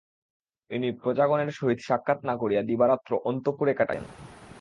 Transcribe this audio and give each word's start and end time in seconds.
ইনি 0.71 0.89
প্রজাগণের 1.01 1.49
সহিত 1.51 1.79
সাক্ষাৎ 1.79 2.19
না 2.23 2.33
করিয়া 2.37 2.61
দিবারাত্র 2.61 3.11
অন্তঃপুরে 3.29 3.73
কাটাইতেন। 3.73 4.05